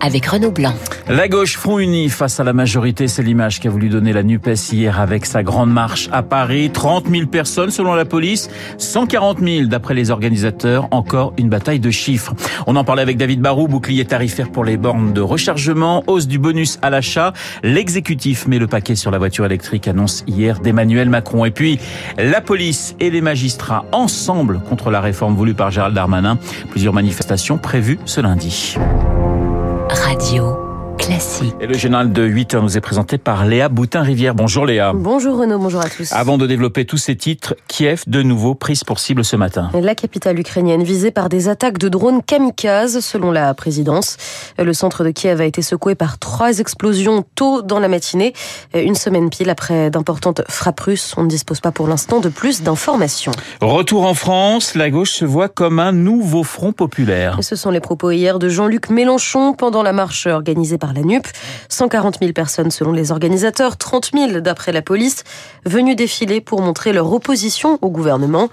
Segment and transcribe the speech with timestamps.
[0.00, 0.74] avec Renaud Blanc.
[1.08, 4.72] La gauche front uni face à la majorité, c'est l'image qu'a voulu donner la NUPES
[4.72, 6.70] hier avec sa grande marche à Paris.
[6.72, 10.88] 30 000 personnes selon la police, 140 000 d'après les organisateurs.
[10.90, 12.34] Encore une bataille de chiffres.
[12.66, 16.38] On en parlait avec David Barou, bouclier tarifaire pour les bornes de rechargement, hausse du
[16.38, 17.32] bonus à l'achat.
[17.62, 21.44] L'exécutif met le paquet sur la voiture électrique, annonce hier d'Emmanuel Macron.
[21.44, 21.78] Et puis,
[22.18, 26.38] la police et les magistrats ensemble contre la réforme voulue par Gérald Darmanin.
[26.70, 28.76] Plusieurs manifestations prévues ce lundi.
[29.94, 30.69] Radio
[31.10, 31.54] classique.
[31.60, 34.34] Et le journal de 8 heures nous est présenté par Léa Boutin-Rivière.
[34.34, 34.92] Bonjour Léa.
[34.94, 36.12] Bonjour Renaud, bonjour à tous.
[36.12, 39.70] Avant de développer tous ces titres, Kiev de nouveau prise pour cible ce matin.
[39.74, 44.18] La capitale ukrainienne visée par des attaques de drones kamikazes selon la présidence.
[44.58, 48.32] Le centre de Kiev a été secoué par trois explosions tôt dans la matinée,
[48.74, 51.14] une semaine pile après d'importantes frappes russes.
[51.16, 53.32] On ne dispose pas pour l'instant de plus d'informations.
[53.60, 57.36] Retour en France, la gauche se voit comme un nouveau front populaire.
[57.40, 60.99] Et ce sont les propos hier de Jean-Luc Mélenchon pendant la marche organisée par la
[61.02, 61.26] NUP.
[61.68, 65.24] 140 000 personnes selon les organisateurs, 30 000 d'après la police,
[65.64, 68.48] venus défiler pour montrer leur opposition au gouvernement.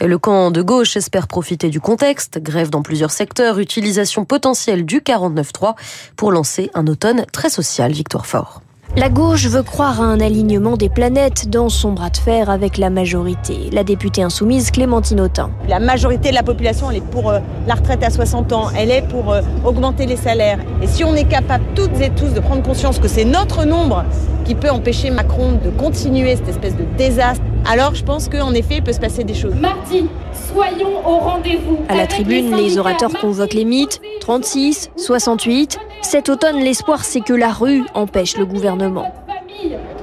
[0.00, 5.00] Le camp de gauche espère profiter du contexte, grève dans plusieurs secteurs, utilisation potentielle du
[5.00, 5.74] 49-3
[6.16, 7.92] pour lancer un automne très social.
[7.92, 8.62] Victoire Fort.
[8.94, 12.76] La gauche veut croire à un alignement des planètes dans son bras de fer avec
[12.76, 13.70] la majorité.
[13.72, 15.50] La députée insoumise Clémentine Autain.
[15.66, 19.00] La majorité de la population, est pour euh, la retraite à 60 ans, elle est
[19.00, 20.58] pour euh, augmenter les salaires.
[20.82, 24.04] Et si on est capable toutes et tous de prendre conscience que c'est notre nombre
[24.44, 28.76] qui peut empêcher Macron de continuer cette espèce de désastre, alors je pense qu'en effet,
[28.76, 29.54] il peut se passer des choses.
[29.54, 30.06] Mardi,
[30.52, 31.78] soyons au rendez-vous.
[31.88, 35.78] À la tribune, les, les orateurs convoquent les mythes 36, 68.
[36.02, 39.12] Cet automne, l'espoir, c'est que la rue empêche le gouvernement.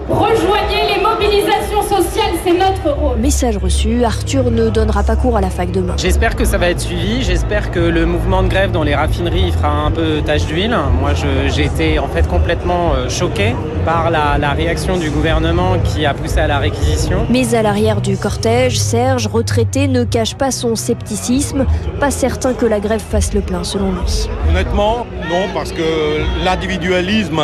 [0.10, 0.79] Rejoignez
[1.20, 3.18] les mobilisations sociales, c'est notre rôle.
[3.18, 5.96] Message reçu, Arthur ne donnera pas cours à la fac demain.
[5.98, 9.52] J'espère que ça va être suivi, j'espère que le mouvement de grève dans les raffineries
[9.52, 10.76] fera un peu tache d'huile.
[11.00, 11.12] Moi,
[11.48, 13.56] j'ai été en fait complètement euh, choqué
[13.86, 17.26] par la, la, réaction du gouvernement qui a poussé à la réquisition.
[17.30, 21.66] Mais à l'arrière du cortège, Serge, retraité, ne cache pas son scepticisme,
[22.00, 24.30] pas certain que la grève fasse le plein selon lui.
[24.50, 27.42] Honnêtement, non, parce que l'individualisme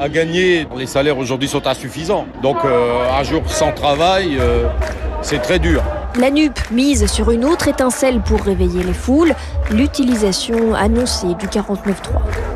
[0.00, 0.66] à gagner.
[0.76, 2.26] Les salaires aujourd'hui sont insuffisants.
[2.42, 4.66] Donc euh, un jour sans travail, euh,
[5.22, 5.82] c'est très dur.
[6.18, 9.34] La NUP mise sur une autre étincelle pour réveiller les foules,
[9.70, 12.55] l'utilisation annoncée du 49.3.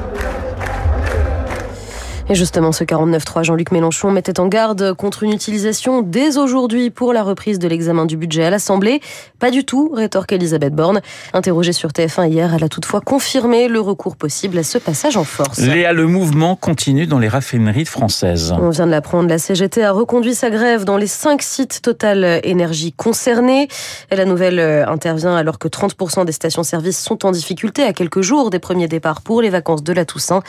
[2.30, 7.12] Et justement, ce 49.3, Jean-Luc Mélenchon mettait en garde contre une utilisation dès aujourd'hui pour
[7.12, 9.00] la reprise de l'examen du budget à l'Assemblée.
[9.40, 11.00] Pas du tout, rétorque Elisabeth Borne.
[11.32, 15.24] Interrogée sur TF1 hier, elle a toutefois confirmé le recours possible à ce passage en
[15.24, 15.58] force.
[15.58, 18.54] Léa, le mouvement continue dans les raffineries françaises.
[18.60, 22.40] On vient de l'apprendre, la CGT a reconduit sa grève dans les cinq sites Total
[22.44, 23.66] Énergie concernés.
[24.12, 28.50] Et la nouvelle intervient alors que 30% des stations-service sont en difficulté à quelques jours
[28.50, 30.44] des premiers départs pour les vacances de la Toussaint.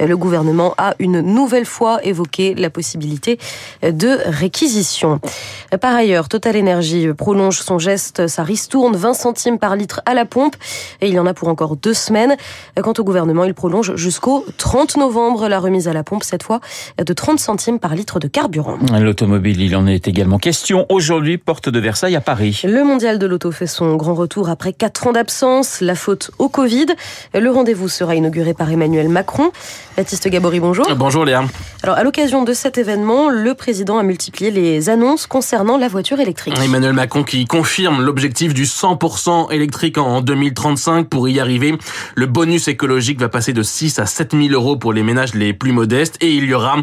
[0.00, 3.38] Le gouvernement a une nouvelle fois évoqué la possibilité
[3.82, 5.20] de réquisition.
[5.80, 10.24] Par ailleurs, Total Energy prolonge son geste, sa ristourne 20 centimes par litre à la
[10.24, 10.56] pompe
[11.00, 12.36] et il y en a pour encore deux semaines.
[12.82, 16.60] Quant au gouvernement, il prolonge jusqu'au 30 novembre la remise à la pompe, cette fois
[16.98, 18.78] de 30 centimes par litre de carburant.
[18.98, 20.86] L'automobile, il en est également question.
[20.88, 22.62] Aujourd'hui, porte de Versailles à Paris.
[22.64, 26.48] Le mondial de l'auto fait son grand retour après quatre ans d'absence, la faute au
[26.48, 26.86] Covid.
[27.34, 29.50] Le rendez-vous sera inauguré par Emmanuel Macron.
[29.96, 30.86] Baptiste Gabory, bonjour.
[30.96, 31.44] Bonjour Léa.
[31.82, 36.18] Alors, à l'occasion de cet événement, le président a multiplié les annonces concernant la voiture
[36.18, 36.58] électrique.
[36.58, 41.08] Emmanuel Macron qui confirme l'objectif du 100% électrique en 2035.
[41.08, 41.78] Pour y arriver,
[42.16, 45.52] le bonus écologique va passer de 6 à 7 000 euros pour les ménages les
[45.52, 46.76] plus modestes et il y aura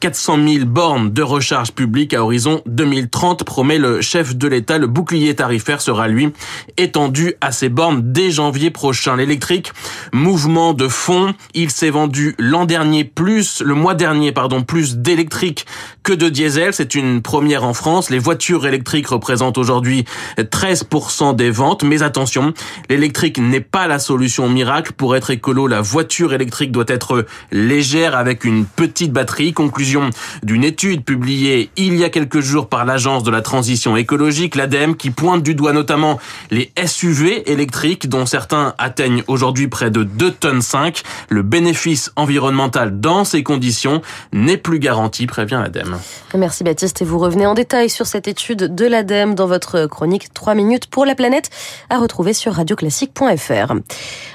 [0.00, 4.78] 400 000 bornes de recharge publique à horizon 2030, promet le chef de l'État.
[4.78, 6.32] Le bouclier tarifaire sera, lui,
[6.76, 9.16] étendu à ces bornes dès janvier prochain.
[9.16, 9.72] L'électrique,
[10.12, 15.66] mouvement de fond, il s'est vendu l'an dernier plus, le mois dernier, pardon, plus d'électrique
[16.02, 16.72] que de diesel.
[16.72, 18.10] C'est une première en France.
[18.10, 20.04] Les voitures électriques représentent aujourd'hui
[20.38, 21.82] 13% des ventes.
[21.82, 22.54] Mais attention,
[22.88, 24.92] l'électrique n'est pas la solution miracle.
[24.92, 29.52] Pour être écolo, la voiture électrique doit être légère avec une petite batterie.
[29.52, 30.10] Conclusion
[30.42, 34.96] d'une étude publiée il y a quelques jours par l'Agence de la transition écologique, l'ADEME,
[34.96, 36.18] qui pointe du doigt notamment
[36.50, 41.02] les SUV électriques dont certains atteignent aujourd'hui près de 2 tonnes 5.
[41.28, 44.02] Le bénéfice environnemental dans ces conditions conditions
[44.32, 45.96] n'est plus garantie, prévient l'ADEME.
[46.34, 50.34] Merci Baptiste et vous revenez en détail sur cette étude de l'ADEME dans votre chronique
[50.34, 51.48] 3 minutes pour la planète
[51.88, 53.72] à retrouver sur radioclassique.fr.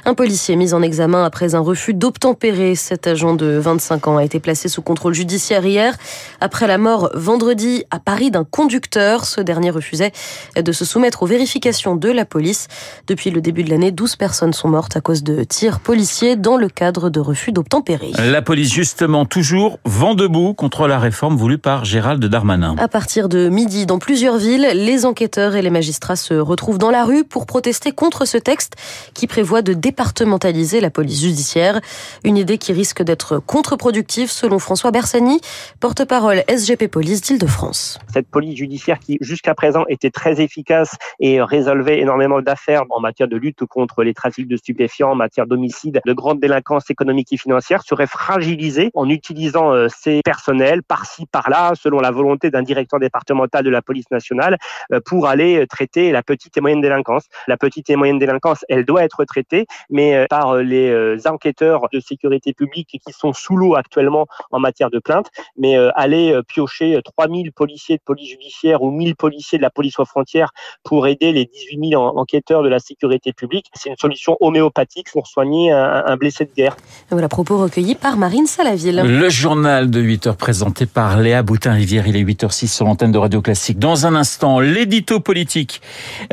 [0.06, 2.74] Un policier mis en examen après un refus d'obtempérer.
[2.74, 5.96] Cet agent de 25 ans a été placé sous contrôle judiciaire hier
[6.42, 9.26] après la mort vendredi à Paris d'un conducteur.
[9.26, 10.12] Ce dernier refusait
[10.56, 12.68] de se soumettre aux vérifications de la police.
[13.06, 16.58] Depuis le début de l'année, 12 personnes sont mortes à cause de tirs policiers dans
[16.58, 18.12] le cadre de refus d'obtempérer.
[18.18, 22.76] La police, justement, toujours vent debout contre la réforme voulue par Gérald Darmanin.
[22.78, 26.92] À partir de midi, dans plusieurs villes, les enquêteurs et les magistrats se retrouvent dans
[26.92, 28.76] la rue pour protester contre ce texte
[29.14, 31.82] qui prévoit de départementaliser la police judiciaire.
[32.24, 35.42] Une idée qui risque d'être contre-productive selon François Bersani,
[35.80, 38.00] porte-parole SGP Police d'Île-de-France.
[38.14, 43.28] Cette police judiciaire qui jusqu'à présent était très efficace et résolvait énormément d'affaires en matière
[43.28, 47.38] de lutte contre les trafics de stupéfiants, en matière d'homicide, de grande délinquance économique et
[47.38, 53.00] financière serait fragilisée en utilisant euh, ces personnels par-ci, par-là, selon la volonté d'un directeur
[53.00, 54.58] départemental de la police nationale,
[54.92, 57.24] euh, pour aller traiter la petite et moyenne délinquance.
[57.48, 62.00] La petite et moyenne délinquance, elle doit être traitée, mais euh, par les enquêteurs de
[62.00, 67.52] sécurité publique qui sont sous l'eau actuellement en matière de plainte, mais aller piocher 3000
[67.52, 70.52] policiers de police judiciaire ou 1000 policiers de la police aux frontières
[70.84, 75.28] pour aider les 18 000 enquêteurs de la sécurité publique, c'est une solution homéopathique pour
[75.28, 76.76] soigner un, blessé de guerre.
[77.10, 78.48] Voilà, propos recueillis par Marine
[78.92, 82.08] Le journal de 8 heures présenté par Léa Boutin-Rivière.
[82.08, 83.80] Il est 8h06 sur l'antenne de Radio Classique.
[83.80, 85.82] Dans un instant, l'édito politique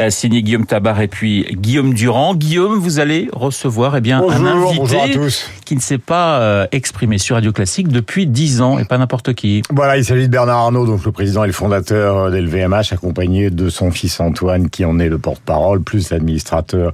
[0.00, 2.34] euh, signé Guillaume Tabar et puis Guillaume Durand.
[2.34, 5.18] Guillaume, vous allez recevoir eh bien, un invité
[5.64, 9.34] qui ne s'est pas euh, exprimé sur Radio Classique depuis 10 ans et pas n'importe
[9.34, 9.62] qui.
[9.70, 13.68] Voilà, il s'agit de Bernard Arnault, donc le président et le fondateur d'LVMH, accompagné de
[13.68, 16.92] son fils Antoine qui en est le porte-parole, plus l'administrateur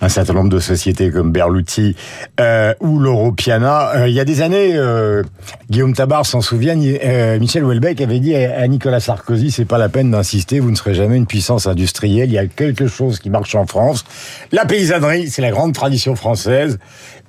[0.00, 1.96] d'un certain nombre de sociétés comme Berluti
[2.40, 3.90] euh, ou l'Europiana.
[3.96, 5.22] Euh, il y a des années, euh,
[5.70, 9.88] Guillaume Tabar s'en souvient, euh, Michel Houellebecq avait dit à Nicolas Sarkozy, c'est pas la
[9.88, 13.30] peine d'insister, vous ne serez jamais une puissance industrielle, il y a quelque chose qui
[13.30, 14.04] marche en France.
[14.52, 16.78] La paysannerie, c'est la grande tradition française.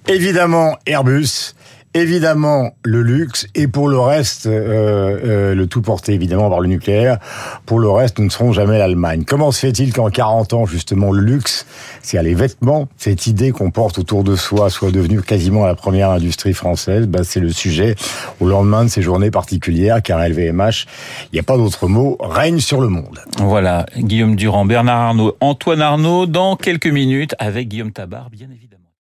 [0.08, 1.55] Évidemment, Airbus,
[1.96, 6.68] évidemment le luxe et pour le reste, euh, euh, le tout porté évidemment par le
[6.68, 7.18] nucléaire.
[7.66, 9.24] Pour le reste, nous ne serons jamais l'Allemagne.
[9.26, 11.66] Comment se fait-il qu'en 40 ans, justement, le luxe,
[12.02, 15.76] c'est à les vêtements, cette idée qu'on porte autour de soi, soit devenue quasiment la
[15.76, 17.96] première industrie française ben, C'est le sujet
[18.42, 20.86] au lendemain de ces journées particulières, car LVMH,
[21.32, 23.22] il n'y a pas d'autre mot, règne sur le monde.
[23.40, 28.85] Voilà, Guillaume Durand, Bernard Arnault, Antoine Arnault, dans quelques minutes, avec Guillaume Tabar, bien évidemment.